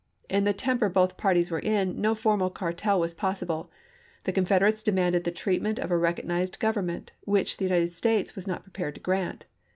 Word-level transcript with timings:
In 0.31 0.45
the 0.45 0.51
tem 0.53 0.79
per 0.79 0.89
both 0.89 1.15
parties 1.15 1.51
were 1.51 1.59
in, 1.59 2.01
no 2.01 2.15
formal 2.15 2.49
cartel 2.49 2.99
was 2.99 3.13
possible; 3.13 3.69
the 4.23 4.31
Confederates 4.31 4.81
demanded 4.81 5.25
the 5.25 5.31
treatment 5.31 5.77
of 5.77 5.91
a 5.91 5.95
recognized 5.97 6.57
government, 6.57 7.11
which 7.25 7.57
the 7.57 7.65
United 7.65 7.91
States 7.91 8.35
was 8.35 8.47
not 8.47 8.63
prepared 8.63 8.95
to 8.95 9.01
grant. 9.01 9.45